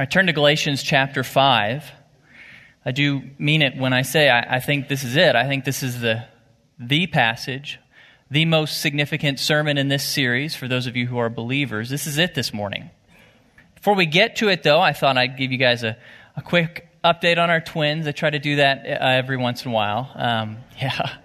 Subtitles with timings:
[0.00, 1.90] I turn to Galatians chapter 5.
[2.86, 5.34] I do mean it when I say I, I, think this is it.
[5.34, 6.24] I think this is the,
[6.78, 7.80] the passage,
[8.30, 11.90] the most significant sermon in this series for those of you who are believers.
[11.90, 12.90] This is it this morning.
[13.74, 15.98] Before we get to it, though, I thought I'd give you guys a,
[16.36, 18.06] a quick update on our twins.
[18.06, 20.12] I try to do that uh, every once in a while.
[20.14, 21.16] Um, yeah.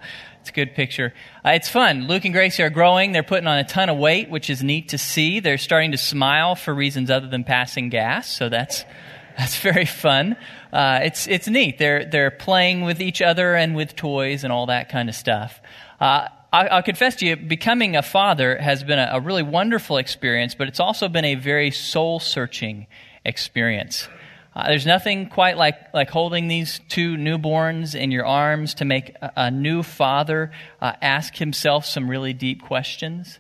[0.44, 1.14] It's a good picture.
[1.46, 2.10] Uh, it's fun.
[2.10, 3.14] Luke and Gracie are growing.
[3.14, 5.40] They're putting on a ton of weight, which is neat to see.
[5.40, 8.84] They're starting to smile for reasons other than passing gas, so that's
[9.38, 10.36] that's very fun.
[10.74, 11.78] Uh, it's it's neat.
[11.78, 15.62] They're they're playing with each other and with toys and all that kind of stuff.
[16.02, 19.96] Uh, I, will confess to you, becoming a father has been a, a really wonderful
[19.96, 22.88] experience, but it's also been a very soul searching
[23.24, 24.10] experience.
[24.56, 29.16] Uh, there's nothing quite like, like holding these two newborns in your arms to make
[29.22, 33.40] a, a new father uh, ask himself some really deep questions.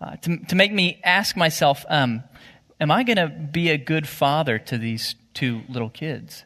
[0.00, 2.22] Uh, to, to make me ask myself, um,
[2.80, 6.44] am I going to be a good father to these two little kids?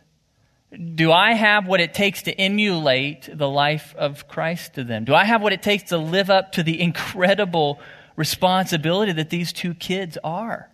[0.94, 5.06] Do I have what it takes to emulate the life of Christ to them?
[5.06, 7.80] Do I have what it takes to live up to the incredible
[8.16, 10.68] responsibility that these two kids are?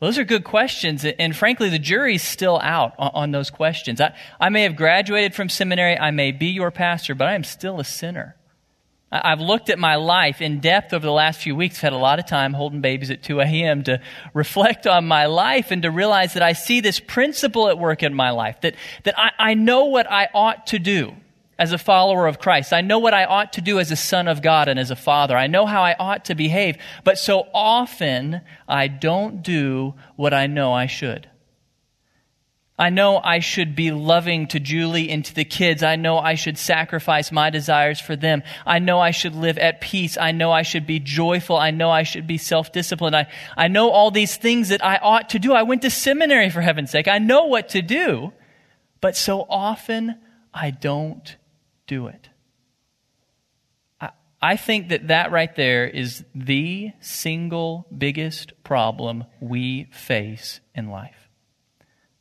[0.00, 4.00] Those are good questions, and frankly, the jury's still out on, on those questions.
[4.00, 7.44] I, I, may have graduated from seminary, I may be your pastor, but I am
[7.44, 8.36] still a sinner.
[9.12, 11.92] I, I've looked at my life in depth over the last few weeks, I've had
[11.92, 13.84] a lot of time holding babies at 2 a.m.
[13.84, 14.00] to
[14.34, 18.14] reflect on my life and to realize that I see this principle at work in
[18.14, 21.14] my life, that, that I, I know what I ought to do
[21.58, 22.72] as a follower of Christ.
[22.72, 24.96] I know what I ought to do as a son of God and as a
[24.96, 25.36] father.
[25.36, 26.76] I know how I ought to behave.
[27.04, 31.28] But so often, I don't do what I know I should.
[32.76, 35.84] I know I should be loving to Julie and to the kids.
[35.84, 38.42] I know I should sacrifice my desires for them.
[38.66, 40.18] I know I should live at peace.
[40.18, 41.56] I know I should be joyful.
[41.56, 43.14] I know I should be self-disciplined.
[43.14, 45.52] I, I know all these things that I ought to do.
[45.52, 47.06] I went to seminary for heaven's sake.
[47.06, 48.32] I know what to do.
[49.00, 50.18] But so often
[50.52, 51.36] I don't
[51.86, 52.28] do it.
[54.00, 60.88] I, I think that that right there is the single biggest problem we face in
[60.88, 61.28] life.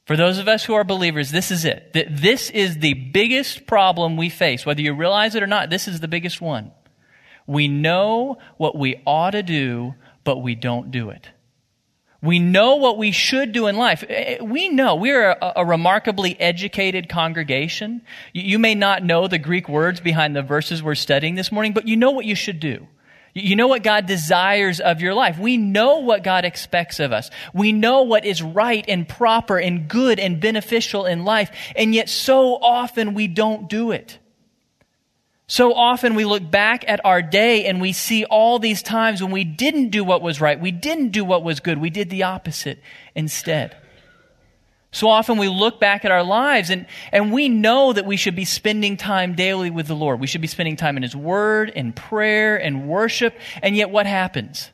[0.05, 1.93] For those of us who are believers, this is it.
[1.93, 4.65] This is the biggest problem we face.
[4.65, 6.71] Whether you realize it or not, this is the biggest one.
[7.47, 9.95] We know what we ought to do,
[10.25, 11.29] but we don't do it.
[12.23, 14.05] We know what we should do in life.
[14.07, 18.01] Eh, eh, we know we're a, a remarkably educated congregation.
[18.31, 21.73] You, you, may not know the Greek words behind the verses we're studying this morning,
[21.73, 22.87] but you know what you should do.
[23.33, 25.37] You know what God desires of your life.
[25.37, 27.29] We know what God expects of us.
[27.53, 32.07] We know what is right and proper and good and beneficial in life, and yet
[32.07, 34.19] so often we don't do it.
[35.47, 39.31] So often we look back at our day and we see all these times when
[39.31, 40.59] we didn't do what was right.
[40.59, 41.79] We didn't do what was good.
[41.79, 42.79] We did the opposite
[43.13, 43.75] instead.
[44.91, 48.35] So often we look back at our lives and, and we know that we should
[48.35, 50.19] be spending time daily with the Lord.
[50.19, 53.35] We should be spending time in His Word, in prayer, and worship.
[53.61, 54.69] And yet what happens?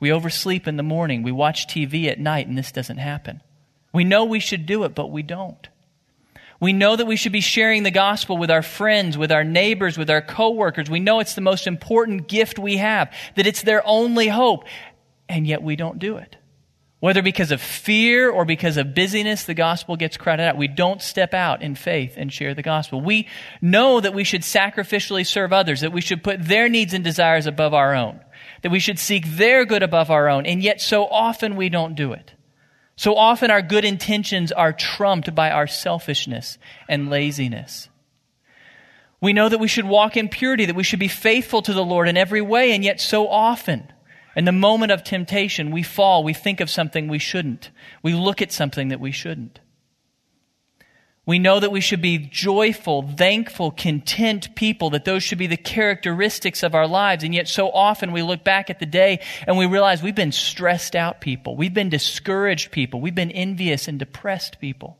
[0.00, 1.22] We oversleep in the morning.
[1.22, 3.42] We watch TV at night and this doesn't happen.
[3.92, 5.68] We know we should do it, but we don't.
[6.64, 9.98] We know that we should be sharing the gospel with our friends, with our neighbors,
[9.98, 10.88] with our coworkers.
[10.88, 14.64] We know it's the most important gift we have, that it's their only hope,
[15.28, 16.36] and yet we don't do it.
[17.00, 20.56] Whether because of fear or because of busyness, the gospel gets crowded out.
[20.56, 22.98] We don't step out in faith and share the gospel.
[23.02, 23.28] We
[23.60, 27.44] know that we should sacrificially serve others, that we should put their needs and desires
[27.44, 28.20] above our own,
[28.62, 31.94] that we should seek their good above our own, and yet so often we don't
[31.94, 32.33] do it.
[32.96, 37.88] So often our good intentions are trumped by our selfishness and laziness.
[39.20, 41.84] We know that we should walk in purity, that we should be faithful to the
[41.84, 43.90] Lord in every way, and yet so often,
[44.36, 47.70] in the moment of temptation, we fall, we think of something we shouldn't,
[48.02, 49.60] we look at something that we shouldn't.
[51.26, 55.56] We know that we should be joyful, thankful, content people, that those should be the
[55.56, 57.24] characteristics of our lives.
[57.24, 60.32] And yet so often we look back at the day and we realize we've been
[60.32, 61.56] stressed out people.
[61.56, 63.00] We've been discouraged people.
[63.00, 64.98] We've been envious and depressed people.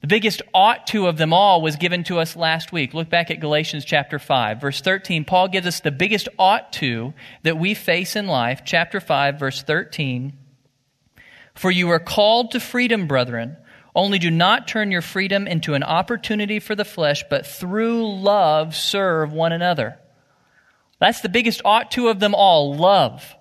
[0.00, 2.92] The biggest ought to of them all was given to us last week.
[2.92, 5.24] Look back at Galatians chapter 5, verse 13.
[5.24, 7.14] Paul gives us the biggest ought to
[7.44, 8.62] that we face in life.
[8.64, 10.32] Chapter 5, verse 13.
[11.54, 13.56] For you are called to freedom, brethren.
[13.96, 18.76] Only do not turn your freedom into an opportunity for the flesh, but through love
[18.76, 19.98] serve one another.
[21.00, 23.34] That's the biggest ought to of them all love.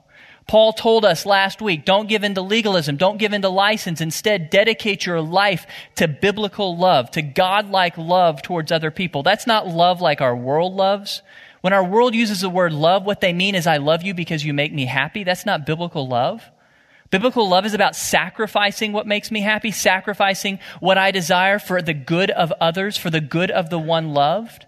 [0.47, 3.99] Paul told us last week don't give in to legalism, don't give in to license.
[3.99, 9.23] Instead, dedicate your life to biblical love, to godlike love towards other people.
[9.23, 11.21] That's not love like our world loves.
[11.59, 14.45] When our world uses the word love, what they mean is I love you because
[14.45, 15.25] you make me happy.
[15.25, 16.49] That's not biblical love.
[17.11, 21.93] Biblical love is about sacrificing what makes me happy, sacrificing what I desire for the
[21.93, 24.65] good of others, for the good of the one loved.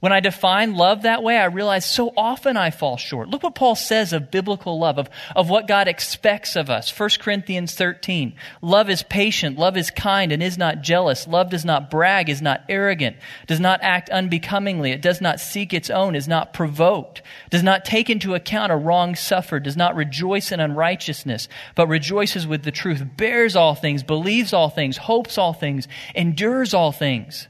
[0.00, 3.30] When I define love that way, I realize so often I fall short.
[3.30, 6.96] Look what Paul says of biblical love, of, of what God expects of us.
[6.96, 8.34] 1 Corinthians 13.
[8.62, 11.26] Love is patient, love is kind and is not jealous.
[11.26, 13.16] Love does not brag, is not arrogant,
[13.48, 17.84] does not act unbecomingly, it does not seek its own, is not provoked, does not
[17.84, 22.70] take into account a wrong suffered, does not rejoice in unrighteousness, but rejoices with the
[22.70, 27.48] truth, bears all things, believes all things, hopes all things, endures all things.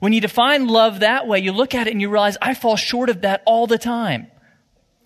[0.00, 2.76] When you define love that way, you look at it and you realize, I fall
[2.76, 4.26] short of that all the time.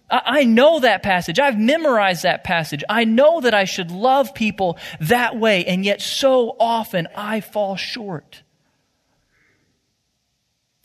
[0.09, 1.39] I know that passage.
[1.39, 2.85] I've memorized that passage.
[2.89, 7.77] I know that I should love people that way, and yet so often I fall
[7.77, 8.43] short.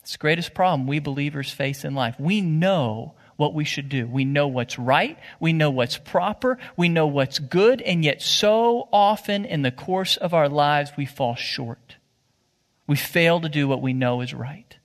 [0.02, 2.18] It's the greatest problem we believers face in life.
[2.18, 4.06] We know what we should do.
[4.06, 5.18] We know what's right.
[5.38, 6.58] We know what's proper.
[6.76, 11.06] We know what's good, and yet so often in the course of our lives we
[11.06, 11.96] fall short.
[12.90, 14.76] We fail to do what we know is right.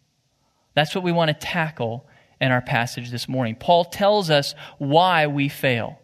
[0.76, 2.06] That's what we want to tackle
[2.40, 3.56] in our passage this morning.
[3.56, 5.98] Paul tells us why we fail.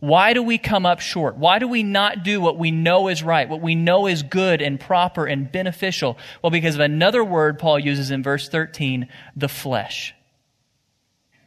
[0.00, 1.38] Why do we come up short?
[1.38, 4.60] Why do we not do what we know is right, what we know is good
[4.60, 6.18] and proper and beneficial?
[6.42, 10.14] Well, because of another word Paul uses in verse 13, the flesh.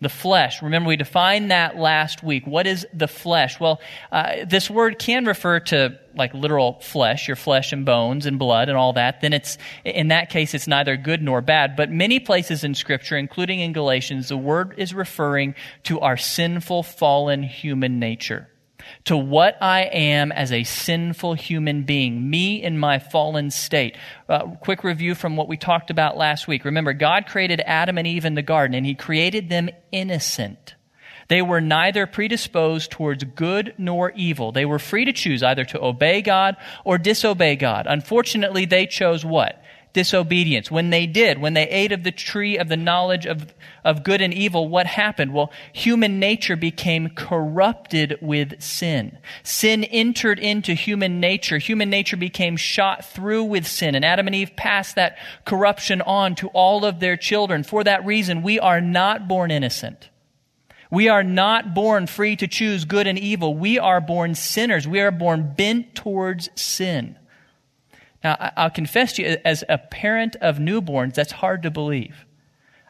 [0.01, 0.61] The flesh.
[0.61, 2.47] Remember, we defined that last week.
[2.47, 3.59] What is the flesh?
[3.59, 3.81] Well,
[4.11, 8.69] uh, this word can refer to like literal flesh, your flesh and bones and blood
[8.69, 9.19] and all that.
[9.19, 11.75] Then it's, in that case, it's neither good nor bad.
[11.75, 16.83] But many places in Scripture, including in Galatians, the word is referring to our sinful,
[16.83, 18.47] fallen human nature
[19.05, 23.95] to what I am as a sinful human being, me in my fallen state.
[24.27, 26.65] Uh, quick review from what we talked about last week.
[26.65, 30.75] Remember, God created Adam and Eve in the garden, and He created them innocent.
[31.29, 34.51] They were neither predisposed towards good nor evil.
[34.51, 37.85] They were free to choose either to obey God or disobey God.
[37.87, 39.63] Unfortunately, they chose what?
[39.93, 40.69] Disobedience.
[40.69, 43.53] When they did, when they ate of the tree of the knowledge of,
[43.83, 45.33] of good and evil, what happened?
[45.33, 49.17] Well, human nature became corrupted with sin.
[49.43, 51.57] Sin entered into human nature.
[51.57, 53.95] Human nature became shot through with sin.
[53.95, 57.63] And Adam and Eve passed that corruption on to all of their children.
[57.63, 60.09] For that reason, we are not born innocent.
[60.91, 63.55] We are not born free to choose good and evil.
[63.55, 64.87] We are born sinners.
[64.87, 67.18] We are born bent towards sin.
[68.23, 72.25] Now, I'll confess to you, as a parent of newborns, that's hard to believe.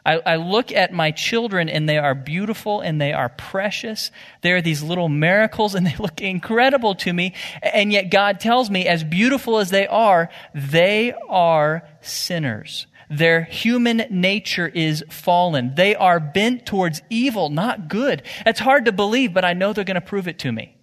[0.04, 4.10] I, I, look at my children and they are beautiful and they are precious.
[4.40, 7.34] They are these little miracles and they look incredible to me.
[7.62, 12.86] And yet God tells me, as beautiful as they are, they are sinners.
[13.10, 15.74] Their human nature is fallen.
[15.74, 18.22] They are bent towards evil, not good.
[18.46, 20.76] It's hard to believe, but I know they're going to prove it to me.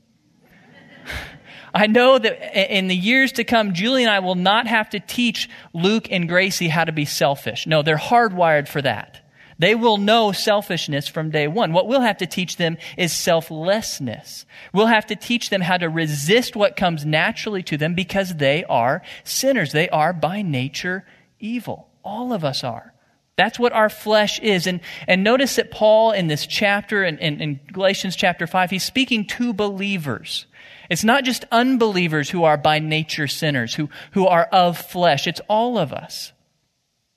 [1.73, 4.99] I know that in the years to come, Julie and I will not have to
[4.99, 7.67] teach Luke and Gracie how to be selfish.
[7.67, 9.21] No, they're hardwired for that.
[9.59, 11.73] They will know selfishness from day one.
[11.73, 14.45] What we'll have to teach them is selflessness.
[14.71, 18.63] We'll have to teach them how to resist what comes naturally to them because they
[18.65, 19.71] are sinners.
[19.71, 21.05] They are by nature
[21.39, 21.89] evil.
[22.03, 22.93] All of us are.
[23.35, 24.67] That's what our flesh is.
[24.67, 28.83] And, and notice that Paul in this chapter, in, in, in Galatians chapter 5, he's
[28.83, 30.47] speaking to believers.
[30.89, 35.27] It's not just unbelievers who are by nature sinners, who, who are of flesh.
[35.27, 36.31] It's all of us.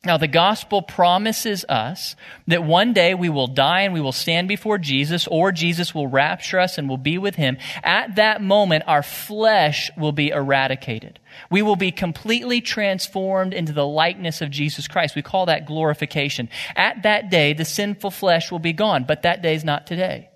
[0.02, 4.48] Now, the gospel promises us that one day we will die and we will stand
[4.48, 7.58] before Jesus, or Jesus will rapture us and will be with him.
[7.82, 11.20] At that moment, our flesh will be eradicated.
[11.50, 15.14] We will be completely transformed into the likeness of Jesus Christ.
[15.14, 16.48] We call that glorification.
[16.74, 20.29] At that day, the sinful flesh will be gone, but that day is not today.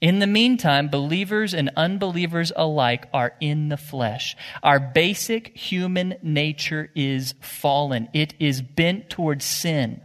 [0.00, 4.34] In the meantime, believers and unbelievers alike are in the flesh.
[4.62, 8.08] Our basic human nature is fallen.
[8.14, 10.00] It is bent towards sin.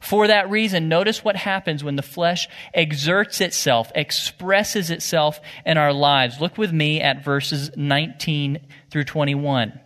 [0.00, 5.92] For that reason, notice what happens when the flesh exerts itself, expresses itself in our
[5.92, 6.40] lives.
[6.40, 8.58] Look with me at verses 19
[8.90, 9.80] through 21.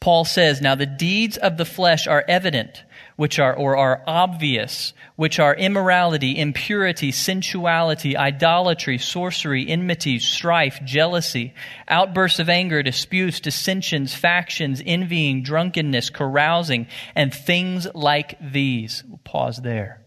[0.00, 2.82] Paul says, Now the deeds of the flesh are evident
[3.16, 11.54] which are or are obvious, which are immorality, impurity, sensuality, idolatry, sorcery, enmity, strife, jealousy,
[11.88, 19.04] outbursts of anger, disputes, dissensions, factions, envying, drunkenness, carousing, and things like these.
[19.06, 20.01] We'll pause there.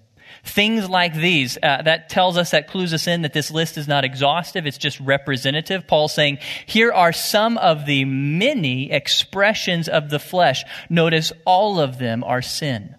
[0.45, 3.87] Things like these, uh, that tells us, that clues us in that this list is
[3.87, 5.87] not exhaustive, it's just representative.
[5.87, 10.63] Paul's saying, here are some of the many expressions of the flesh.
[10.89, 12.95] Notice all of them are sin.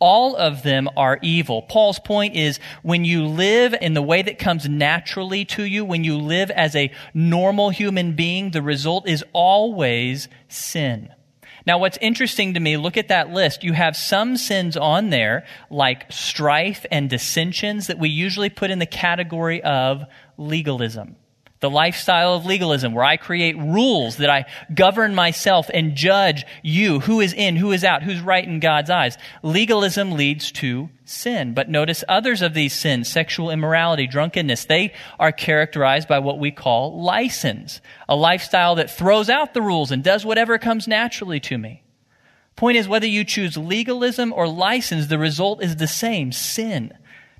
[0.00, 1.62] all of them are evil.
[1.62, 6.04] Paul's point is when you live in the way that comes naturally to you, when
[6.04, 11.08] you live as a normal human being, the result is always sin.
[11.66, 13.64] Now, what's interesting to me, look at that list.
[13.64, 18.78] You have some sins on there, like strife and dissensions, that we usually put in
[18.78, 20.04] the category of
[20.36, 21.16] legalism
[21.64, 24.44] the lifestyle of legalism, where I create rules that I
[24.74, 28.90] govern myself and judge you, who is in, who is out, who's right in God's
[28.90, 29.16] eyes.
[29.42, 31.54] Legalism leads to sin.
[31.54, 36.50] But notice others of these sins, sexual immorality, drunkenness, they are characterized by what we
[36.50, 37.80] call license,
[38.10, 41.82] a lifestyle that throws out the rules and does whatever comes naturally to me.
[42.56, 46.92] Point is, whether you choose legalism or license, the result is the same sin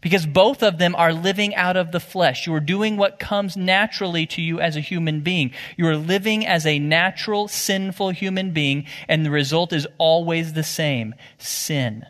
[0.05, 2.47] because both of them are living out of the flesh.
[2.47, 5.51] You are doing what comes naturally to you as a human being.
[5.79, 10.63] You are living as a natural, sinful human being, and the result is always the
[10.63, 12.05] same sin.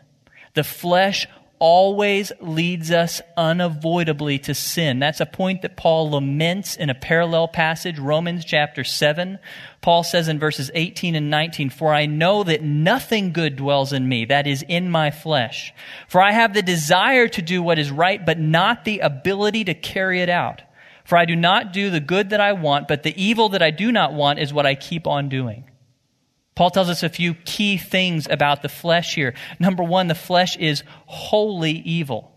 [0.55, 1.25] The flesh
[1.57, 4.99] always leads us unavoidably to sin.
[4.99, 9.39] That's a point that Paul laments in a parallel passage, Romans chapter 7.
[9.85, 14.09] Paul says in verses 18 and 19, For I know that nothing good dwells in
[14.09, 15.75] me, that is in my flesh.
[16.07, 19.75] For I have the desire to do what is right, but not the ability to
[19.75, 20.63] carry it out.
[21.03, 23.69] For I do not do the good that I want, but the evil that I
[23.69, 25.69] do not want is what I keep on doing.
[26.55, 29.35] Paul tells us a few key things about the flesh here.
[29.59, 32.31] Number one, the flesh is wholly evil.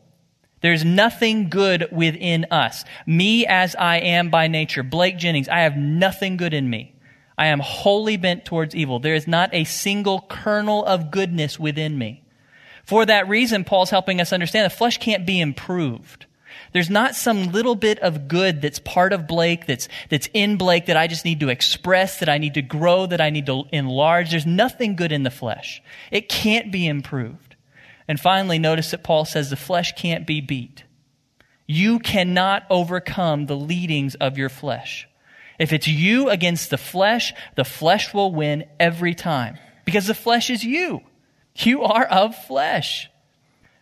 [0.60, 2.84] There's nothing good within us.
[3.06, 6.94] Me as I am by nature, Blake Jennings, I have nothing good in me.
[7.38, 8.99] I am wholly bent towards evil.
[8.99, 12.25] There is not a single kernel of goodness within me.
[12.85, 16.26] For that reason, Paul's helping us understand the flesh can't be improved.
[16.73, 20.87] There's not some little bit of good that's part of Blake, that's, that's in Blake
[20.87, 23.64] that I just need to express, that I need to grow, that I need to
[23.73, 24.30] enlarge.
[24.30, 25.83] There's nothing good in the flesh.
[26.11, 27.57] It can't be improved.
[28.09, 30.85] And finally, notice that Paul says the flesh can't be beat.
[31.66, 35.07] You cannot overcome the leadings of your flesh.
[35.58, 40.50] If it's you against the flesh, the flesh will win every time because the flesh
[40.50, 41.02] is you.
[41.56, 43.10] You are of flesh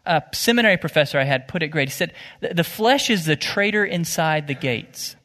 [0.07, 1.89] a seminary professor I had put it great.
[1.89, 5.17] He said, The flesh is the traitor inside the gates.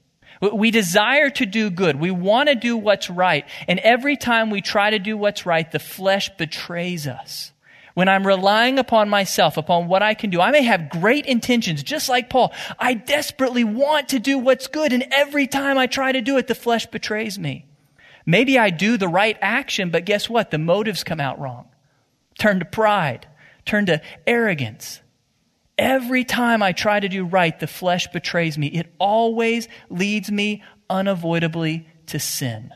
[0.42, 1.98] We desire to do good.
[1.98, 3.46] We want to do what's right.
[3.68, 7.52] And every time we try to do what's right, the flesh betrays us.
[7.94, 11.84] When I'm relying upon myself, upon what I can do, I may have great intentions,
[11.84, 12.54] just like Paul.
[12.80, 16.48] I desperately want to do what's good, and every time I try to do it,
[16.48, 17.66] the flesh betrays me.
[18.26, 20.52] Maybe I do the right action, but guess what?
[20.52, 21.68] The motives come out wrong.
[22.38, 23.28] Turn to pride
[23.66, 25.02] turn to arrogance.
[25.78, 28.68] Every time I try to do right, the flesh betrays me.
[28.68, 32.72] It always leads me unavoidably to sin.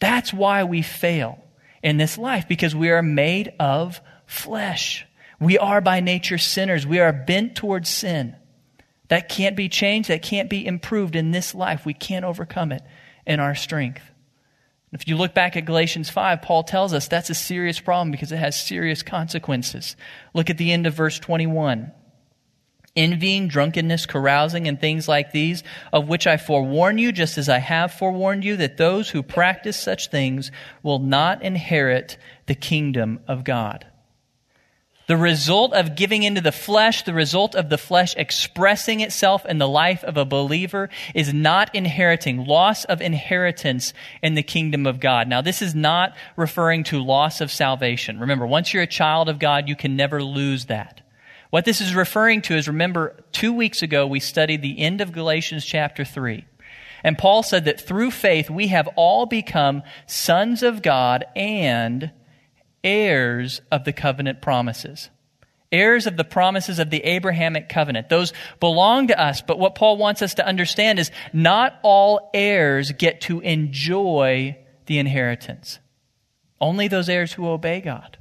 [0.00, 1.44] That's why we fail
[1.82, 4.00] in this life, because we are made of
[4.30, 5.06] flesh.
[5.40, 6.86] We are by nature sinners.
[6.86, 8.36] We are bent towards sin.
[9.08, 10.08] That can't be changed.
[10.08, 11.84] That can't be improved in this life.
[11.84, 12.82] We can't overcome it
[13.26, 14.02] in our strength.
[14.92, 18.32] If you look back at Galatians 5, Paul tells us that's a serious problem because
[18.32, 19.96] it has serious consequences.
[20.34, 21.92] Look at the end of verse 21.
[22.96, 27.58] Envying, drunkenness, carousing, and things like these, of which I forewarn you, just as I
[27.58, 30.50] have forewarned you, that those who practice such things
[30.82, 33.86] will not inherit the kingdom of God.
[35.10, 39.58] The result of giving into the flesh, the result of the flesh expressing itself in
[39.58, 45.00] the life of a believer is not inheriting, loss of inheritance in the kingdom of
[45.00, 45.26] God.
[45.26, 48.20] Now, this is not referring to loss of salvation.
[48.20, 51.00] Remember, once you're a child of God, you can never lose that.
[51.50, 55.10] What this is referring to is remember, two weeks ago we studied the end of
[55.10, 56.44] Galatians chapter 3.
[57.02, 62.12] And Paul said that through faith we have all become sons of God and
[62.82, 65.10] heirs of the covenant promises.
[65.72, 68.08] Heirs of the promises of the Abrahamic covenant.
[68.08, 72.90] Those belong to us, but what Paul wants us to understand is not all heirs
[72.92, 75.78] get to enjoy the inheritance.
[76.60, 78.18] Only those heirs who obey God.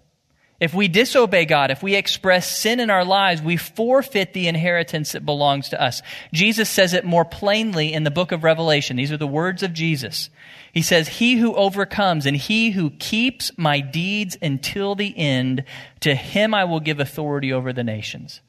[0.59, 5.13] If we disobey God, if we express sin in our lives, we forfeit the inheritance
[5.13, 6.01] that belongs to us.
[6.33, 8.97] Jesus says it more plainly in the book of Revelation.
[8.97, 10.29] These are the words of Jesus.
[10.73, 15.63] He says, He who overcomes and he who keeps my deeds until the end,
[16.01, 18.41] to him I will give authority over the nations.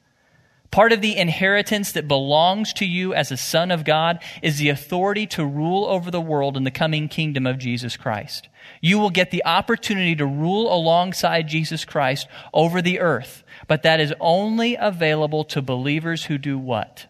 [0.71, 4.69] Part of the inheritance that belongs to you as a son of God is the
[4.69, 8.47] authority to rule over the world in the coming kingdom of Jesus Christ.
[8.79, 13.99] You will get the opportunity to rule alongside Jesus Christ over the earth, but that
[13.99, 17.07] is only available to believers who do what?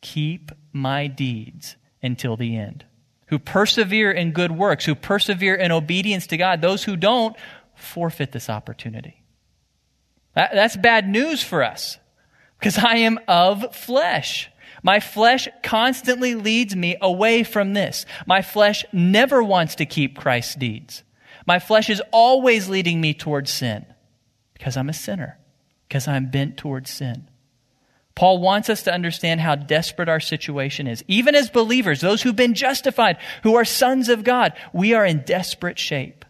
[0.00, 2.84] Keep my deeds until the end.
[3.28, 6.60] Who persevere in good works, who persevere in obedience to God.
[6.60, 7.34] Those who don't
[7.74, 9.24] forfeit this opportunity.
[10.36, 11.98] That, that's bad news for us
[12.60, 14.50] because I am of flesh.
[14.82, 18.06] My flesh constantly leads me away from this.
[18.26, 21.02] My flesh never wants to keep Christ's deeds.
[21.46, 23.86] My flesh is always leading me towards sin
[24.52, 25.38] because I'm a sinner,
[25.88, 27.28] because I'm bent towards sin.
[28.14, 31.02] Paul wants us to understand how desperate our situation is.
[31.08, 35.20] Even as believers, those who've been justified, who are sons of God, we are in
[35.20, 36.25] desperate shape.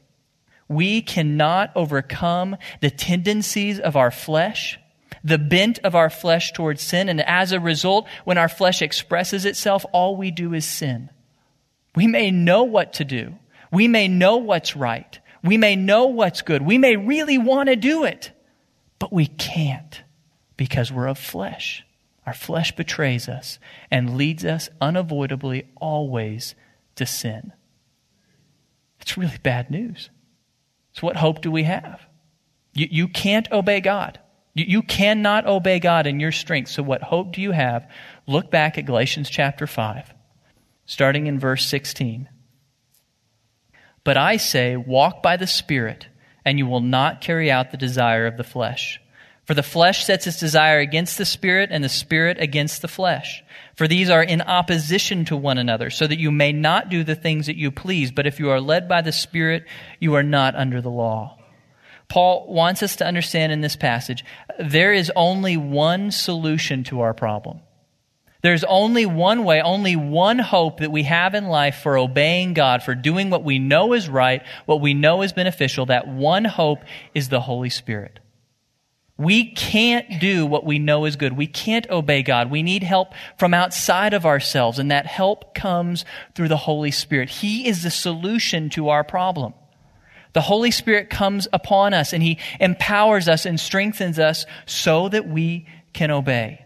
[0.68, 4.78] We cannot overcome the tendencies of our flesh,
[5.22, 9.44] the bent of our flesh towards sin, and as a result, when our flesh expresses
[9.44, 11.10] itself, all we do is sin.
[11.94, 13.34] We may know what to do.
[13.70, 15.18] We may know what's right.
[15.42, 16.62] We may know what's good.
[16.62, 18.32] We may really want to do it,
[18.98, 20.02] but we can't
[20.56, 21.84] because we're of flesh.
[22.26, 26.56] Our flesh betrays us and leads us unavoidably always
[26.96, 27.52] to sin.
[29.00, 30.10] It's really bad news.
[30.96, 32.00] So, what hope do we have?
[32.72, 34.18] You, you can't obey God.
[34.54, 36.70] You, you cannot obey God in your strength.
[36.70, 37.86] So, what hope do you have?
[38.26, 40.14] Look back at Galatians chapter 5,
[40.86, 42.30] starting in verse 16.
[44.04, 46.06] But I say, walk by the Spirit,
[46.46, 48.98] and you will not carry out the desire of the flesh.
[49.46, 53.44] For the flesh sets its desire against the spirit, and the spirit against the flesh.
[53.76, 57.14] For these are in opposition to one another, so that you may not do the
[57.14, 58.10] things that you please.
[58.10, 59.64] But if you are led by the spirit,
[60.00, 61.38] you are not under the law.
[62.08, 64.24] Paul wants us to understand in this passage
[64.60, 67.60] there is only one solution to our problem.
[68.42, 72.82] There's only one way, only one hope that we have in life for obeying God,
[72.82, 75.86] for doing what we know is right, what we know is beneficial.
[75.86, 76.80] That one hope
[77.14, 78.20] is the Holy Spirit.
[79.18, 81.34] We can't do what we know is good.
[81.34, 82.50] We can't obey God.
[82.50, 86.04] We need help from outside of ourselves, and that help comes
[86.34, 87.30] through the Holy Spirit.
[87.30, 89.54] He is the solution to our problem.
[90.34, 95.26] The Holy Spirit comes upon us and He empowers us and strengthens us so that
[95.26, 96.62] we can obey.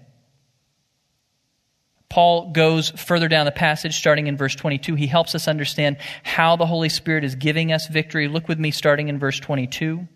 [2.08, 4.96] Paul goes further down the passage, starting in verse 22.
[4.96, 8.26] He helps us understand how the Holy Spirit is giving us victory.
[8.26, 10.08] Look with me, starting in verse 22.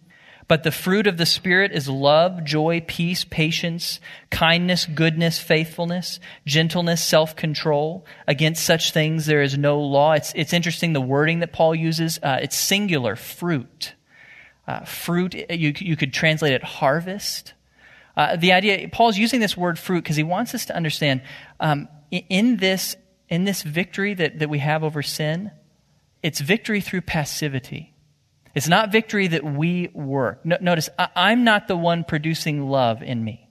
[0.47, 3.99] But the fruit of the Spirit is love, joy, peace, patience,
[4.31, 8.05] kindness, goodness, faithfulness, gentleness, self control.
[8.27, 10.13] Against such things there is no law.
[10.13, 12.19] It's, it's interesting the wording that Paul uses.
[12.23, 13.95] Uh, it's singular, fruit.
[14.67, 17.55] Uh, fruit, you, you could translate it harvest.
[18.17, 21.23] Uh, the idea, Paul's using this word fruit because he wants us to understand
[21.59, 22.97] um, in, this,
[23.29, 25.51] in this victory that, that we have over sin,
[26.23, 27.94] it's victory through passivity.
[28.55, 30.45] It's not victory that we work.
[30.45, 33.49] No, notice, I, am not the one producing love in me.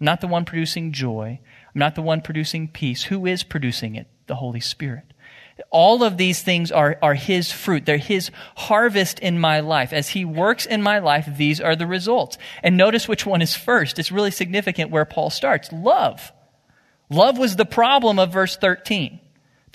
[0.00, 1.40] I'm not the one producing joy.
[1.74, 3.04] I'm not the one producing peace.
[3.04, 4.08] Who is producing it?
[4.26, 5.04] The Holy Spirit.
[5.70, 7.86] All of these things are, are His fruit.
[7.86, 9.94] They're His harvest in my life.
[9.94, 12.36] As He works in my life, these are the results.
[12.62, 13.98] And notice which one is first.
[13.98, 15.72] It's really significant where Paul starts.
[15.72, 16.30] Love.
[17.08, 19.20] Love was the problem of verse 13.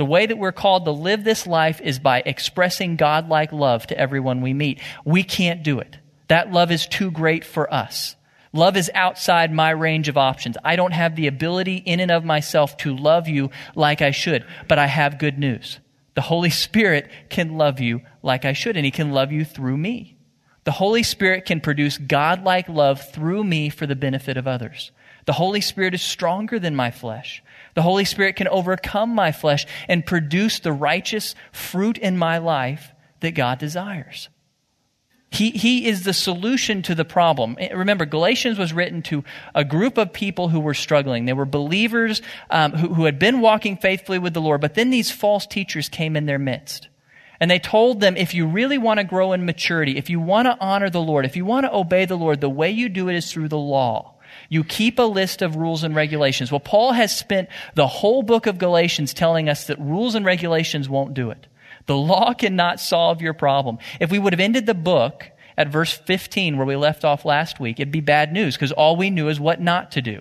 [0.01, 3.95] The way that we're called to live this life is by expressing God-like love to
[3.99, 4.79] everyone we meet.
[5.05, 5.95] We can't do it.
[6.27, 8.15] That love is too great for us.
[8.51, 10.57] Love is outside my range of options.
[10.65, 14.43] I don't have the ability in and of myself to love you like I should,
[14.67, 15.77] but I have good news.
[16.15, 19.77] The Holy Spirit can love you like I should, and He can love you through
[19.77, 20.17] me.
[20.63, 24.89] The Holy Spirit can produce God-like love through me for the benefit of others.
[25.27, 27.43] The Holy Spirit is stronger than my flesh.
[27.73, 32.91] The Holy Spirit can overcome my flesh and produce the righteous fruit in my life
[33.21, 34.29] that God desires.
[35.31, 37.55] He, he is the solution to the problem.
[37.57, 39.23] Eh, remember, Galatians was written to
[39.55, 41.25] a group of people who were struggling.
[41.25, 44.89] They were believers um, who, who had been walking faithfully with the Lord, but then
[44.89, 46.89] these false teachers came in their midst.
[47.39, 50.47] And they told them, if you really want to grow in maturity, if you want
[50.47, 53.07] to honor the Lord, if you want to obey the Lord, the way you do
[53.09, 54.15] it is through the law.
[54.51, 56.51] You keep a list of rules and regulations.
[56.51, 60.89] Well, Paul has spent the whole book of Galatians telling us that rules and regulations
[60.89, 61.47] won't do it.
[61.85, 63.77] The law cannot solve your problem.
[64.01, 67.61] If we would have ended the book at verse 15 where we left off last
[67.61, 70.19] week, it'd be bad news because all we knew is what not to do.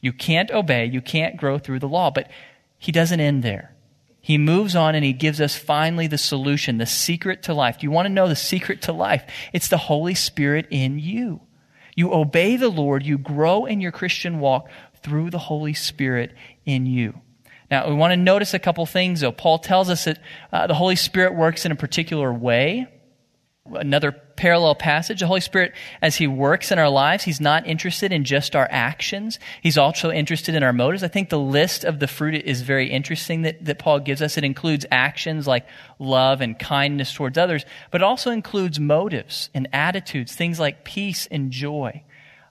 [0.00, 2.12] You can't obey, you can't grow through the law.
[2.12, 2.30] But
[2.78, 3.74] he doesn't end there.
[4.20, 7.80] He moves on and he gives us finally the solution, the secret to life.
[7.80, 9.24] Do you want to know the secret to life?
[9.52, 11.40] It's the Holy Spirit in you.
[11.94, 14.68] You obey the Lord, you grow in your Christian walk
[15.02, 17.20] through the Holy Spirit in you.
[17.70, 19.32] Now, we want to notice a couple things, though.
[19.32, 20.18] Paul tells us that
[20.52, 22.88] uh, the Holy Spirit works in a particular way
[23.72, 25.20] another parallel passage.
[25.20, 28.68] The Holy Spirit, as He works in our lives, He's not interested in just our
[28.70, 29.38] actions.
[29.62, 31.02] He's also interested in our motives.
[31.02, 34.36] I think the list of the fruit is very interesting that, that Paul gives us.
[34.36, 35.66] It includes actions like
[35.98, 41.26] love and kindness towards others, but it also includes motives and attitudes, things like peace
[41.30, 42.02] and joy.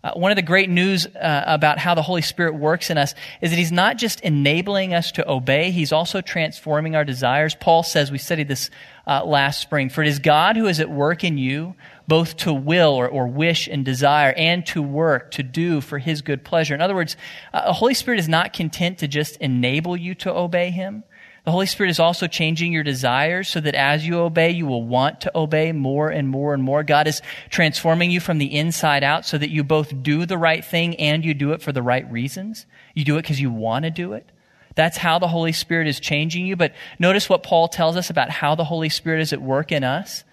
[0.04, 3.16] Uh, one of the great news uh, about how the Holy Spirit works in us
[3.42, 7.56] is that He's not just enabling us to obey, He's also transforming our desires.
[7.56, 8.70] Paul says, we studied this
[9.08, 12.54] uh, last spring, for it is God who is at work in you, both to
[12.54, 16.76] will or, or wish and desire, and to work, to do for His good pleasure.
[16.76, 17.16] In other words,
[17.54, 21.06] uh, the Holy Spirit is not content to just enable you to obey Him.
[21.46, 24.84] The Holy Spirit is also changing your desires so that as you obey, you will
[24.84, 26.84] want to obey more and more and more.
[26.84, 30.64] God is transforming you from the inside out so that you both do the right
[30.64, 32.66] thing and you do it for the right reasons.
[32.94, 34.32] You do it because you want to do it.
[34.76, 36.56] That's how the Holy Spirit is changing you.
[36.56, 39.84] But notice what Paul tells us about how the Holy Spirit is at work in
[39.84, 40.24] us.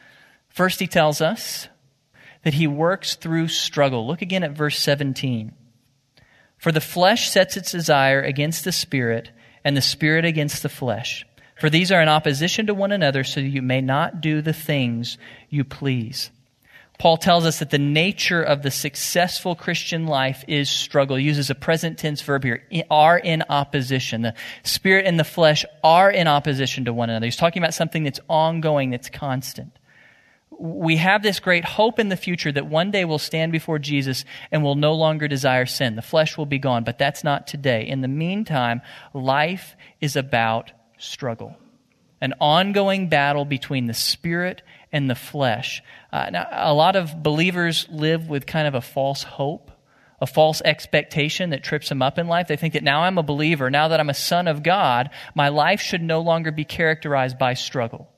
[0.49, 1.69] First, he tells us
[2.45, 4.07] that he works through struggle.
[4.07, 5.53] Look again at verse 17.
[6.57, 9.31] For the flesh sets its desire against the Spirit
[9.65, 11.27] and the spirit against the flesh.
[11.59, 14.53] For these are in opposition to one another, so that you may not do the
[14.53, 15.19] things
[15.51, 16.31] you please.
[16.99, 21.17] Paul tells us that the nature of the successful Christian life is struggle.
[21.17, 24.23] He uses a present tense verb here, are in opposition.
[24.23, 27.27] The spirit and the flesh are in opposition to one another.
[27.27, 29.73] He's talking about something that's ongoing, that's constant
[30.59, 34.25] we have this great hope in the future that one day we'll stand before Jesus
[34.51, 35.97] and will no longer desire sin.
[35.97, 37.87] The flesh will be gone, but that's not today.
[37.87, 38.83] In the meantime,
[39.15, 41.57] life is about struggle.
[42.21, 45.83] An ongoing battle between the spirit and the flesh.
[46.13, 49.71] Uh, now, a lot of believers live with kind of a false hope,
[50.21, 52.49] a false expectation that trips them up in life.
[52.49, 55.49] They think that now I'm a believer, now that I'm a son of God, my
[55.49, 58.10] life should no longer be characterized by struggle.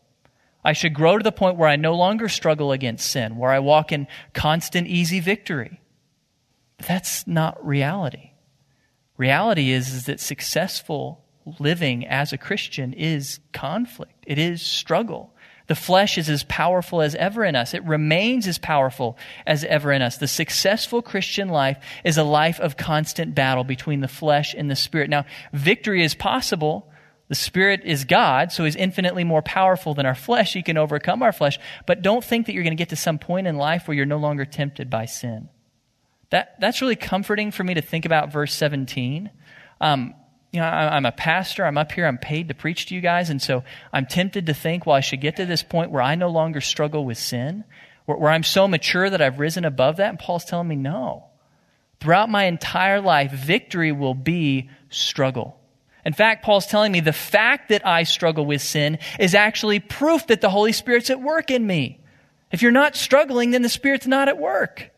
[0.64, 3.58] I should grow to the point where I no longer struggle against sin, where I
[3.58, 5.80] walk in constant, easy victory.
[6.76, 8.30] But that's not reality.
[9.16, 11.24] Reality is, is that successful
[11.58, 15.30] living as a Christian is conflict, it is struggle.
[15.68, 17.72] The flesh is as powerful as ever in us.
[17.72, 20.18] It remains as powerful as ever in us.
[20.18, 24.76] The successful Christian life is a life of constant battle between the flesh and the
[24.76, 25.08] spirit.
[25.08, 26.91] Now, victory is possible
[27.32, 30.52] the Spirit is God, so He's infinitely more powerful than our flesh.
[30.52, 31.58] He can overcome our flesh.
[31.86, 34.04] But don't think that you're going to get to some point in life where you're
[34.04, 35.48] no longer tempted by sin.
[36.28, 39.30] That, that's really comforting for me to think about verse 17.
[39.80, 40.14] Um,
[40.52, 41.64] you know, I, I'm a pastor.
[41.64, 42.06] I'm up here.
[42.06, 43.30] I'm paid to preach to you guys.
[43.30, 43.64] And so
[43.94, 46.60] I'm tempted to think, well, I should get to this point where I no longer
[46.60, 47.64] struggle with sin,
[48.04, 50.10] where, where I'm so mature that I've risen above that.
[50.10, 51.30] And Paul's telling me, no.
[51.98, 55.58] Throughout my entire life, victory will be struggle.
[56.04, 60.26] In fact, Paul's telling me the fact that I struggle with sin is actually proof
[60.26, 62.00] that the Holy Spirit's at work in me.
[62.50, 64.90] If you're not struggling, then the Spirit's not at work.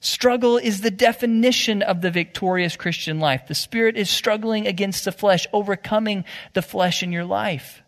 [0.00, 3.46] Struggle is the definition of the victorious Christian life.
[3.46, 7.82] The Spirit is struggling against the flesh, overcoming the flesh in your life.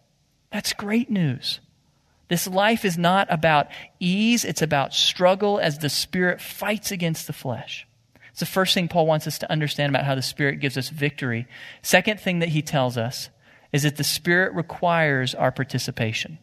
[0.52, 1.58] That's great news.
[2.28, 3.66] This life is not about
[3.98, 7.86] ease, it's about struggle as the Spirit fights against the flesh.
[8.34, 10.88] It's the first thing Paul wants us to understand about how the Spirit gives us
[10.88, 11.46] victory.
[11.82, 13.28] Second thing that he tells us
[13.72, 16.40] is that the Spirit requires our participation.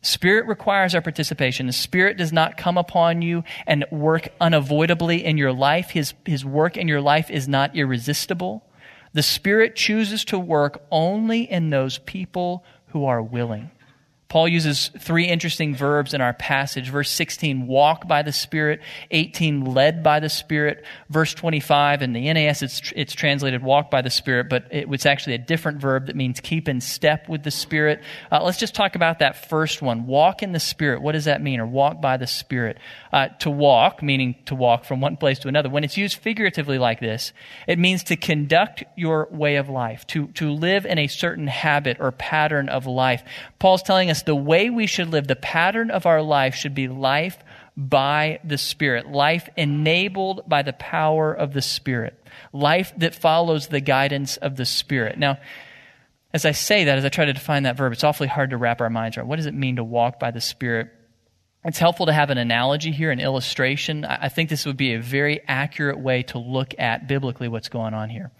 [0.00, 1.66] Spirit requires our participation.
[1.66, 5.90] The Spirit does not come upon you and work unavoidably in your life.
[5.90, 8.64] His, his work in your life is not irresistible.
[9.12, 13.70] The Spirit chooses to work only in those people who are willing.
[14.30, 16.88] Paul uses three interesting verbs in our passage.
[16.88, 18.80] Verse 16, walk by the Spirit.
[19.10, 20.84] 18, led by the Spirit.
[21.08, 25.04] Verse 25, in the NAS, it's, it's translated walk by the Spirit, but it, it's
[25.04, 28.04] actually a different verb that means keep in step with the Spirit.
[28.30, 30.06] Uh, let's just talk about that first one.
[30.06, 31.02] Walk in the Spirit.
[31.02, 31.58] What does that mean?
[31.58, 32.78] Or walk by the Spirit.
[33.12, 35.68] Uh, to walk, meaning to walk from one place to another.
[35.68, 37.32] When it's used figuratively like this,
[37.66, 41.96] it means to conduct your way of life, to, to live in a certain habit
[41.98, 43.24] or pattern of life.
[43.58, 46.88] Paul's telling us the way we should live, the pattern of our life should be
[46.88, 47.38] life
[47.76, 53.80] by the Spirit, life enabled by the power of the Spirit, life that follows the
[53.80, 55.18] guidance of the Spirit.
[55.18, 55.38] Now,
[56.32, 58.56] as I say that, as I try to define that verb, it's awfully hard to
[58.56, 59.28] wrap our minds around.
[59.28, 60.88] What does it mean to walk by the Spirit?
[61.64, 64.04] It's helpful to have an analogy here, an illustration.
[64.04, 67.92] I think this would be a very accurate way to look at biblically what's going
[67.92, 68.30] on here.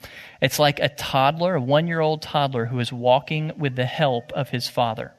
[0.41, 4.33] It's like a toddler, a one year old toddler who is walking with the help
[4.33, 5.13] of his father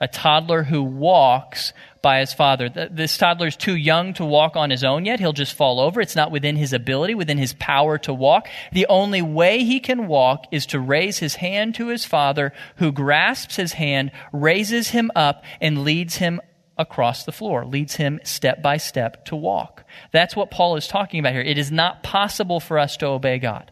[0.00, 2.68] a toddler who walks by his father.
[2.68, 5.20] This toddler is too young to walk on his own yet.
[5.20, 6.00] He'll just fall over.
[6.00, 8.48] It's not within his ability, within his power to walk.
[8.72, 12.92] The only way he can walk is to raise his hand to his father, who
[12.92, 16.40] grasps his hand, raises him up, and leads him
[16.78, 19.84] across the floor, leads him step by step to walk.
[20.12, 21.42] That's what Paul is talking about here.
[21.42, 23.70] It is not possible for us to obey God.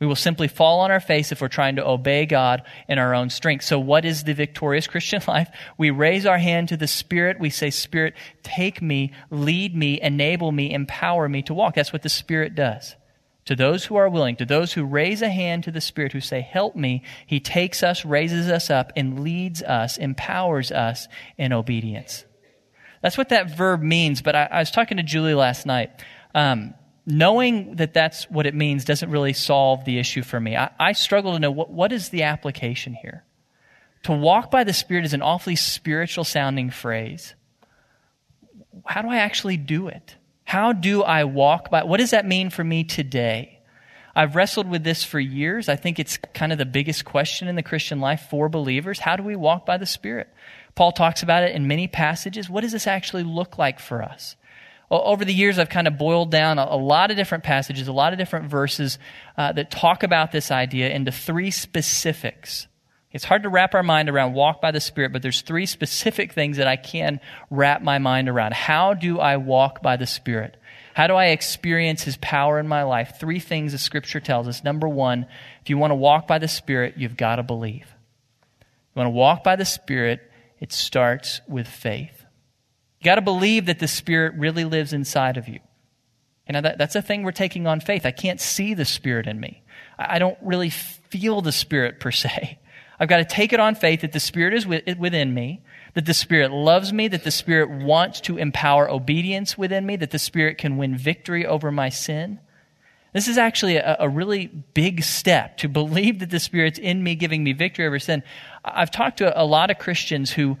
[0.00, 3.14] We will simply fall on our face if we're trying to obey God in our
[3.14, 3.64] own strength.
[3.64, 5.50] So, what is the victorious Christian life?
[5.76, 7.40] We raise our hand to the Spirit.
[7.40, 11.74] We say, Spirit, take me, lead me, enable me, empower me to walk.
[11.74, 12.94] That's what the Spirit does.
[13.46, 16.20] To those who are willing, to those who raise a hand to the Spirit, who
[16.20, 21.52] say, Help me, He takes us, raises us up, and leads us, empowers us in
[21.52, 22.24] obedience.
[23.02, 24.22] That's what that verb means.
[24.22, 25.90] But I, I was talking to Julie last night.
[26.34, 26.74] Um,
[27.08, 30.56] knowing that that's what it means doesn't really solve the issue for me.
[30.56, 33.24] I, I struggle to know what, what is the application here.
[34.04, 37.34] To walk by the Spirit is an awfully spiritual sounding phrase.
[38.84, 40.16] How do I actually do it?
[40.44, 41.82] How do I walk by?
[41.84, 43.58] What does that mean for me today?
[44.14, 45.68] I've wrestled with this for years.
[45.68, 48.98] I think it's kind of the biggest question in the Christian life for believers.
[48.98, 50.28] How do we walk by the Spirit?
[50.74, 52.50] Paul talks about it in many passages.
[52.50, 54.36] What does this actually look like for us?
[54.90, 57.92] Over the years, I've kind of boiled down a, a, lot of different passages, a
[57.92, 58.98] lot of different verses
[59.36, 62.66] uh, that talk about this idea into three specifics.
[63.12, 66.32] It's hard to wrap our mind around walk by the Spirit, but there's three specific
[66.32, 67.20] things that I can
[67.50, 68.54] wrap my mind around.
[68.54, 70.56] How do I walk by the Spirit?
[70.94, 73.14] How do I experience His power in my life?
[73.20, 74.64] Three things the Scripture tells us.
[74.64, 75.26] Number one,
[75.62, 77.86] if you want to walk by the Spirit, you've got to believe.
[78.60, 80.20] If you want to walk by the Spirit,
[80.60, 82.17] it starts with faith.
[83.00, 85.60] You got to believe that the Spirit really lives inside of you.
[86.48, 88.06] You know, that, that's a thing we're taking on faith.
[88.06, 89.62] I can't see the Spirit in me.
[89.98, 92.58] I, I don't really feel the Spirit per se.
[93.00, 95.62] I've got to take it on faith that the Spirit is within me,
[95.94, 100.10] that the Spirit loves me, that the Spirit wants to empower obedience within me, that
[100.10, 102.40] the Spirit can win victory over my sin.
[103.12, 107.14] This is actually a, a, really big step to believe that the Spirit's in me,
[107.14, 108.24] giving me victory over sin.
[108.64, 110.58] I've talked to a lot of Christians who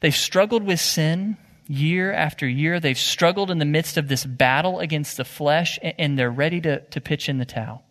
[0.00, 2.80] they've struggled with sin year after year.
[2.80, 6.80] They've struggled in the midst of this battle against the flesh, and they're ready to,
[6.80, 7.84] to pitch in the towel.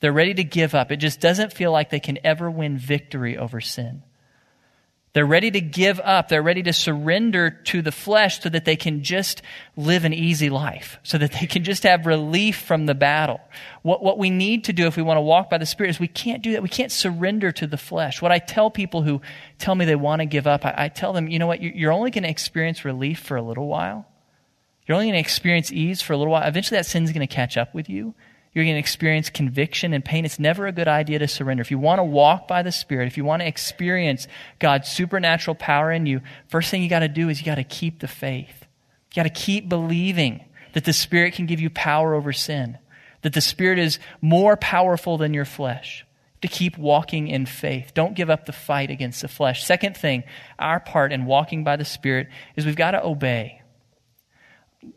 [0.00, 0.92] They're ready to give up.
[0.92, 4.02] It just doesn't feel like they can ever win victory over sin.
[5.14, 6.28] They're ready to give up.
[6.28, 9.42] They're ready to surrender to the flesh so that they can just
[9.76, 13.40] live an easy life, so that they can just have relief from the battle.
[13.82, 16.00] What, what we need to do if we want to walk by the Spirit is
[16.00, 16.64] we can't do that.
[16.64, 18.20] We can't surrender to the flesh.
[18.20, 19.20] What I tell people who
[19.58, 21.92] tell me they want to give up, I, I tell them, you know what, you're
[21.92, 24.06] only going to experience relief for a little while.
[24.84, 26.46] You're only going to experience ease for a little while.
[26.46, 28.14] Eventually that sin's going to catch up with you.
[28.54, 30.24] You're going to experience conviction and pain.
[30.24, 31.60] It's never a good idea to surrender.
[31.60, 34.28] If you want to walk by the Spirit, if you want to experience
[34.60, 37.64] God's supernatural power in you, first thing you got to do is you got to
[37.64, 38.66] keep the faith.
[39.12, 42.78] You got to keep believing that the Spirit can give you power over sin,
[43.22, 46.06] that the Spirit is more powerful than your flesh.
[46.42, 47.92] To keep walking in faith.
[47.94, 49.64] Don't give up the fight against the flesh.
[49.64, 50.24] Second thing,
[50.58, 53.62] our part in walking by the Spirit is we've got to obey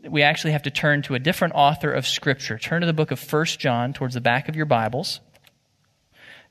[0.08, 2.58] we actually have to turn to a different author of Scripture.
[2.58, 5.20] Turn to the book of 1 John towards the back of your Bibles.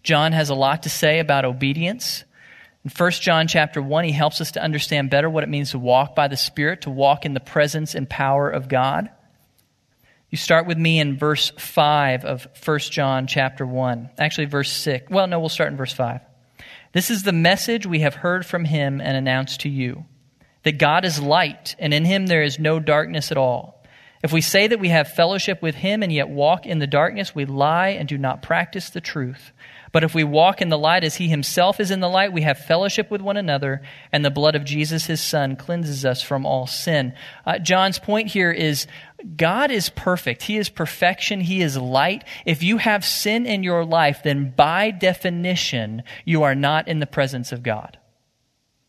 [0.04, 2.23] John has a lot to say about obedience.
[2.84, 5.80] In 1 John chapter 1, he helps us to understand better what it means to
[5.80, 9.10] walk by the Spirit, to walk in the presence and power of God.
[10.30, 14.10] You start with me in verse 5 of 1 John chapter 1.
[14.17, 15.10] Actually, verse 6.
[15.10, 16.21] Well, no, we'll start in verse 5.
[16.93, 20.06] This is the message we have heard from him and announced to you
[20.67, 23.82] that God is light, and in him there is no darkness at all.
[24.21, 27.34] If we say that we have fellowship with him and yet walk in the darkness,
[27.34, 29.53] we lie and do not practice the truth.
[29.93, 32.41] But if we walk in the light as he himself is in the light, we
[32.41, 36.45] have fellowship with one another, and the blood of Jesus, his son, cleanses us from
[36.45, 37.13] all sin.
[37.45, 38.88] Uh, John's point here is
[39.38, 40.43] God is perfect.
[40.43, 41.39] He is perfection.
[41.39, 42.25] He is light.
[42.45, 47.08] If you have sin in your life, then by definition, you are not in the
[47.08, 47.97] presence of God.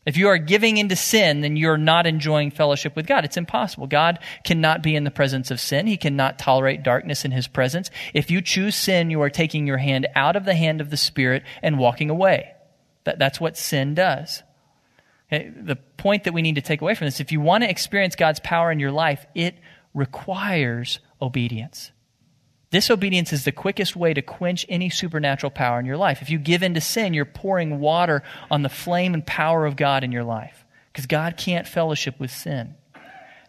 [0.09, 3.27] If you are giving into sin, then you're not enjoying fellowship with God.
[3.27, 3.87] It's impossible.
[3.87, 5.87] God cannot be in the presence of sin.
[5.87, 7.90] He cannot tolerate darkness in his presence.
[8.14, 10.97] If you choose sin, you are taking your hand out of the hand of the
[10.97, 12.55] Spirit and walking away.
[13.05, 14.42] That, that's what sin does.
[15.31, 15.51] Okay?
[15.55, 18.16] The point that we need to take away from this, if you want to experience
[18.16, 19.57] God's power in your life, it
[19.92, 21.92] requires obedience.
[22.70, 26.20] Disobedience is the quickest way to quench any supernatural power in your life.
[26.20, 29.76] If you give in to sin, you're pouring water on the flame and power of
[29.76, 32.74] God in your life because God can't fellowship with sin.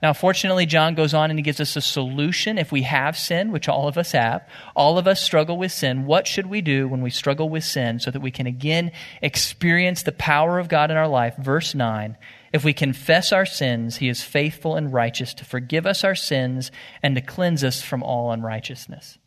[0.01, 3.51] Now, fortunately, John goes on and he gives us a solution if we have sin,
[3.51, 4.47] which all of us have.
[4.73, 6.05] All of us struggle with sin.
[6.05, 10.03] What should we do when we struggle with sin so that we can again experience
[10.03, 11.35] the power of God in our life?
[11.37, 12.17] Verse 9
[12.51, 16.71] if we confess our sins, he is faithful and righteous to forgive us our sins
[17.03, 19.19] and to cleanse us from all unrighteousness.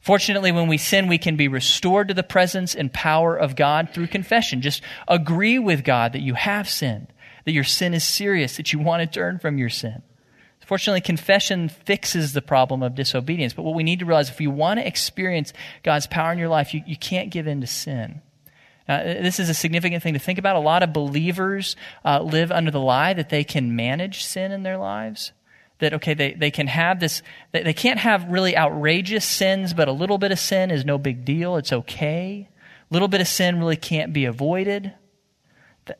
[0.00, 3.90] Fortunately, when we sin, we can be restored to the presence and power of God
[3.92, 4.62] through confession.
[4.62, 7.08] Just agree with God that you have sinned,
[7.44, 10.02] that your sin is serious, that you want to turn from your sin.
[10.70, 13.54] Fortunately, confession fixes the problem of disobedience.
[13.54, 15.52] But what we need to realize if you want to experience
[15.82, 18.22] God's power in your life, you, you can't give in to sin.
[18.88, 20.54] Uh, this is a significant thing to think about.
[20.54, 24.62] A lot of believers uh, live under the lie that they can manage sin in
[24.62, 25.32] their lives.
[25.80, 29.88] That, okay, they, they can have this, they, they can't have really outrageous sins, but
[29.88, 31.56] a little bit of sin is no big deal.
[31.56, 32.48] It's okay.
[32.88, 34.92] A little bit of sin really can't be avoided.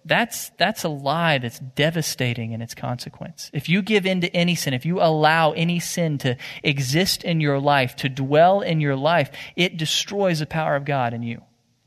[0.05, 3.51] That's, that's a lie that's devastating in its consequence.
[3.53, 7.41] If you give in to any sin, if you allow any sin to exist in
[7.41, 11.43] your life, to dwell in your life, it destroys the power of God in you.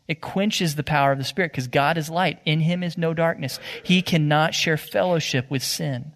[0.08, 2.40] It quenches the power of the Spirit because God is light.
[2.46, 3.60] In Him is no darkness.
[3.84, 6.12] He cannot share fellowship with sin.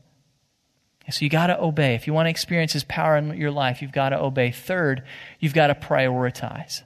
[1.09, 1.95] So you got to obey.
[1.95, 4.51] If you want to experience His power in your life, you've got to obey.
[4.51, 5.03] Third,
[5.39, 6.81] you've got to prioritize.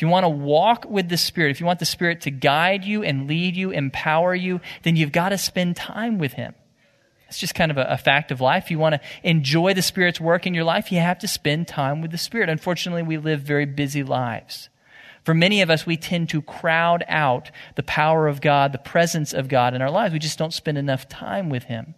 [0.00, 2.86] If you want to walk with the Spirit, if you want the Spirit to guide
[2.86, 6.54] you and lead you, empower you, then you've got to spend time with Him.
[7.28, 8.64] It's just kind of a, a, fact of life.
[8.64, 11.68] If you want to enjoy the Spirit's work in your life, you have to spend
[11.68, 12.48] time with the Spirit.
[12.48, 14.70] Unfortunately, we live very busy lives.
[15.22, 19.34] For many of us, we tend to crowd out the power of God, the presence
[19.34, 20.14] of God in our lives.
[20.14, 21.94] We just don't spend enough time with Him.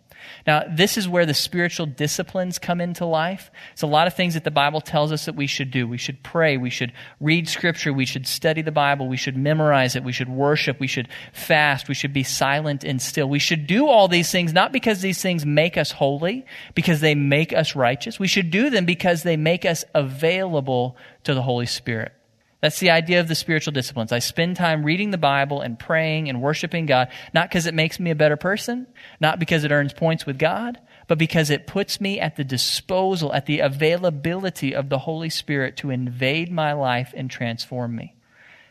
[0.46, 3.50] Now, this is where the spiritual disciplines come into life.
[3.72, 5.86] It's a lot of things that the Bible tells us that we should do.
[5.86, 6.56] We should pray.
[6.56, 7.92] We should read Scripture.
[7.92, 9.08] We should study the Bible.
[9.08, 10.04] We should memorize it.
[10.04, 10.80] We should worship.
[10.80, 11.88] We should fast.
[11.88, 13.28] We should be silent and still.
[13.28, 17.14] We should do all these things not because these things make us holy, because they
[17.14, 18.18] make us righteous.
[18.18, 22.12] We should do them because they make us available to the Holy Spirit.
[22.62, 24.12] That's the idea of the spiritual disciplines.
[24.12, 27.98] I spend time reading the Bible and praying and worshiping God, not because it makes
[27.98, 28.86] me a better person,
[29.20, 33.34] not because it earns points with God, but because it puts me at the disposal,
[33.34, 38.14] at the availability of the Holy Spirit to invade my life and transform me.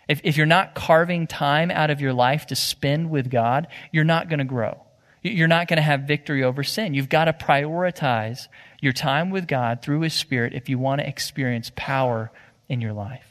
[0.07, 4.05] If, if you're not carving time out of your life to spend with God, you're
[4.05, 4.81] not going to grow.
[5.21, 6.93] You're not going to have victory over sin.
[6.93, 8.47] You've got to prioritize
[8.81, 12.31] your time with God through His Spirit if you want to experience power
[12.69, 13.30] in your life.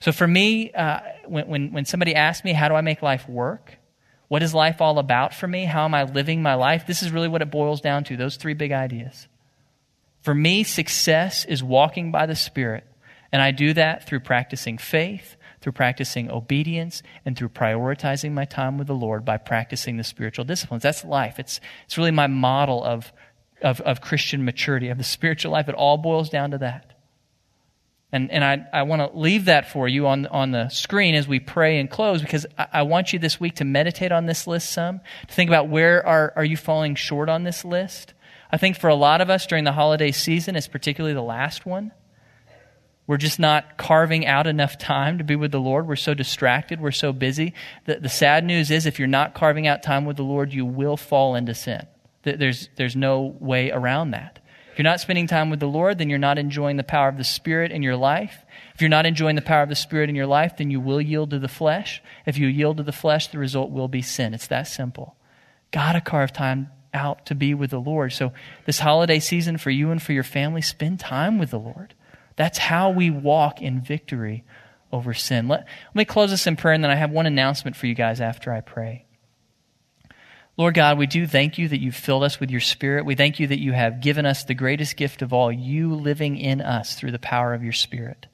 [0.00, 3.28] So for me, uh, when, when, when somebody asks me, how do I make life
[3.28, 3.78] work?
[4.28, 5.64] What is life all about for me?
[5.64, 6.86] How am I living my life?
[6.86, 9.26] This is really what it boils down to those three big ideas.
[10.20, 12.84] For me, success is walking by the Spirit.
[13.32, 18.78] And I do that through practicing faith, through practicing obedience, and through prioritizing my time
[18.78, 20.82] with the Lord by practicing the spiritual disciplines.
[20.82, 21.38] That's life.
[21.38, 23.12] It's, it's really my model of,
[23.62, 25.68] of, of Christian maturity, of the spiritual life.
[25.68, 26.97] It all boils down to that.
[28.10, 31.28] And, and I, I want to leave that for you on, on the screen as
[31.28, 34.46] we pray and close because I, I, want you this week to meditate on this
[34.46, 38.14] list some, to think about where are, are you falling short on this list.
[38.50, 41.66] I think for a lot of us during the holiday season, it's particularly the last
[41.66, 41.92] one.
[43.06, 45.86] We're just not carving out enough time to be with the Lord.
[45.86, 46.80] We're so distracted.
[46.80, 47.52] We're so busy.
[47.84, 50.64] The, the sad news is if you're not carving out time with the Lord, you
[50.64, 51.86] will fall into sin.
[52.22, 54.40] There's, there's no way around that
[54.78, 57.24] you're not spending time with the Lord, then you're not enjoying the power of the
[57.24, 58.44] Spirit in your life.
[58.74, 61.00] If you're not enjoying the power of the Spirit in your life, then you will
[61.00, 62.02] yield to the flesh.
[62.26, 64.34] If you yield to the flesh, the result will be sin.
[64.34, 65.16] It's that simple.
[65.72, 68.12] Gotta carve time out to be with the Lord.
[68.12, 68.32] So,
[68.66, 71.94] this holiday season for you and for your family, spend time with the Lord.
[72.36, 74.44] That's how we walk in victory
[74.92, 75.48] over sin.
[75.48, 77.94] Let, let me close this in prayer, and then I have one announcement for you
[77.94, 79.04] guys after I pray.
[80.58, 83.04] Lord God, we do thank you that you've filled us with your Spirit.
[83.04, 86.36] We thank you that you have given us the greatest gift of all, you living
[86.36, 88.26] in us through the power of your Spirit.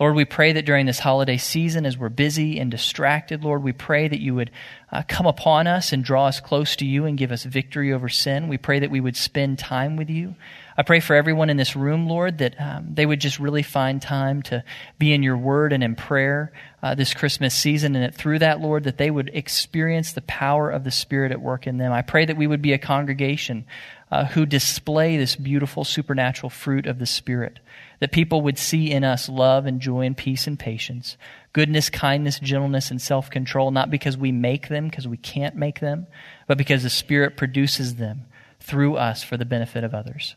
[0.00, 3.74] Lord, we pray that during this holiday season, as we're busy and distracted, Lord, we
[3.74, 4.52] pray that you would
[4.90, 8.08] uh, come upon us and draw us close to you and give us victory over
[8.08, 8.48] sin.
[8.48, 10.34] We pray that we would spend time with you.
[10.78, 14.00] I pray for everyone in this room, Lord, that um, they would just really find
[14.00, 14.62] time to
[14.98, 17.94] be in your word and in prayer uh, this Christmas season.
[17.94, 21.40] And that through that, Lord, that they would experience the power of the Spirit at
[21.40, 21.92] work in them.
[21.92, 23.64] I pray that we would be a congregation
[24.10, 27.58] uh, who display this beautiful supernatural fruit of the Spirit.
[28.00, 31.16] That people would see in us love and joy and peace and patience,
[31.54, 35.80] goodness, kindness, gentleness, and self control, not because we make them, because we can't make
[35.80, 36.06] them,
[36.46, 38.26] but because the Spirit produces them
[38.60, 40.36] through us for the benefit of others.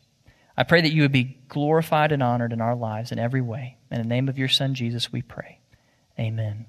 [0.60, 3.78] I pray that you would be glorified and honored in our lives in every way.
[3.90, 5.58] In the name of your Son, Jesus, we pray.
[6.18, 6.66] Amen.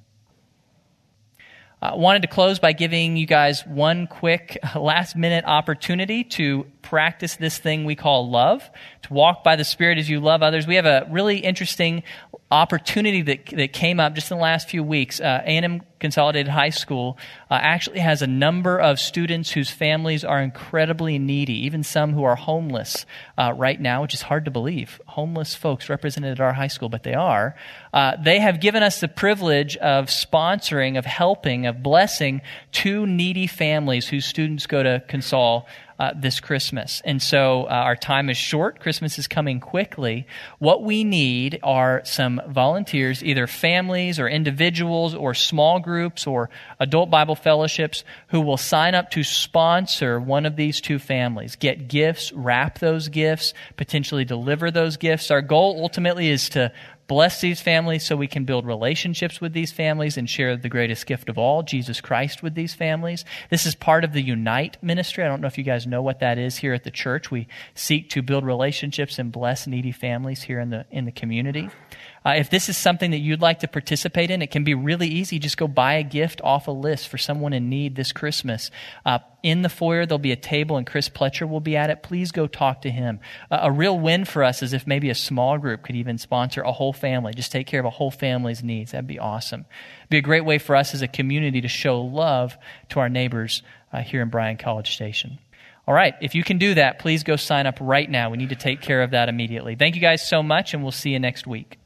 [1.82, 7.36] I wanted to close by giving you guys one quick last minute opportunity to practice
[7.36, 8.70] this thing we call love,
[9.04, 10.67] to walk by the Spirit as you love others.
[10.67, 12.04] We have a really interesting
[12.52, 15.21] opportunity that, that came up just in the last few weeks.
[15.21, 17.17] Uh, A&M Consolidated High School
[17.50, 22.23] uh, actually has a number of students whose families are incredibly needy, even some who
[22.23, 23.06] are homeless
[23.38, 25.00] uh, right now, which is hard to believe.
[25.06, 27.56] Homeless folks represented at our high school, but they are.
[27.94, 33.48] Uh, they have given us the privilege of sponsoring, of helping, of blessing two needy
[33.48, 35.65] families whose students go to Consol
[36.02, 36.99] uh, this Christmas.
[37.06, 38.79] And so uh, our time is short.
[38.79, 40.25] Christmas is coming quickly.
[40.58, 46.49] What we need are some volunteers, either families or individuals or small groups or
[46.79, 51.87] adult Bible fellowships who will sign up to sponsor one of these two families, get
[51.87, 55.29] gifts, wrap those gifts, potentially deliver those gifts.
[55.29, 56.71] Our goal ultimately is to
[57.12, 61.05] bless these families so we can build relationships with these families and share the greatest
[61.05, 63.25] gift of all, Jesus Christ, with these families.
[63.49, 65.21] This is part of the Unite ministry.
[65.25, 67.29] I don't know if you guys know what that is here at the church.
[67.29, 71.69] We seek to build relationships and bless needy families here in the, in the community.
[72.24, 75.08] Uh, if this is something that you'd like to participate in, it can be really
[75.08, 75.40] easy.
[75.40, 78.69] Just go buy a gift off a list for someone in need this Christmas.
[79.04, 82.04] Uh, in the foyer, there'll be a table, and Chris Pletcher will be at it.
[82.04, 83.19] Please go talk to him.
[83.50, 86.62] Uh, a real win for us is if maybe a small group could even sponsor
[86.62, 88.92] a whole family, just take care of a whole family's needs.
[88.92, 89.65] That'd be awesome.
[90.02, 92.56] It'd be a great way for us as a community to show love
[92.90, 95.40] to our neighbors uh, here in Bryan College Station.
[95.88, 98.30] All right, if you can do that, please go sign up right now.
[98.30, 99.76] We need to take care of that immediately.
[99.76, 101.81] Thank you guys so much, and we'll see you next week.